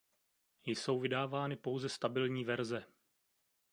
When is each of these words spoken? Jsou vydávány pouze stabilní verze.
Jsou 0.65 0.99
vydávány 0.99 1.55
pouze 1.55 1.89
stabilní 1.89 2.45
verze. 2.45 2.85